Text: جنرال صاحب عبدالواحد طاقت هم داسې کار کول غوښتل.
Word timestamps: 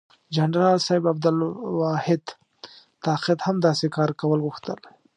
جنرال 0.35 0.77
صاحب 0.85 1.03
عبدالواحد 1.11 2.23
طاقت 3.05 3.39
هم 3.47 3.55
داسې 3.67 3.85
کار 3.95 4.09
کول 4.21 4.39
غوښتل. 4.45 4.79